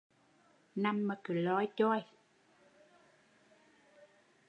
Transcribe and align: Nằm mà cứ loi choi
Nằm 0.75 1.07
mà 1.07 1.15
cứ 1.23 1.33
loi 1.33 1.67
choi 1.75 2.03